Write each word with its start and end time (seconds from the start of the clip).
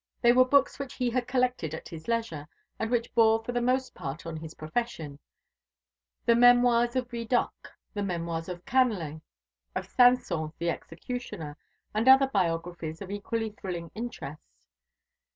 They 0.23 0.33
were 0.33 0.45
books 0.45 0.79
which 0.79 0.95
he 0.95 1.11
had 1.11 1.27
collected 1.27 1.75
at 1.75 1.89
his 1.89 2.07
leisure, 2.07 2.47
and 2.79 2.89
which 2.89 3.13
bore 3.13 3.43
for 3.43 3.51
the 3.51 3.61
most 3.61 3.93
part 3.93 4.25
on 4.25 4.35
his 4.35 4.55
profession: 4.55 5.19
the 6.25 6.33
memoirs 6.35 6.95
of 6.95 7.07
Vidocq, 7.07 7.71
the 7.93 8.01
memoirs 8.01 8.49
of 8.49 8.65
Canler, 8.65 9.21
of 9.75 9.85
Sanson 9.85 10.53
the 10.57 10.71
executioner, 10.71 11.55
and 11.93 12.07
other 12.07 12.25
biographies 12.25 12.99
of 12.99 13.11
equally 13.11 13.51
thrilling 13.51 13.91
interest. 13.93 14.41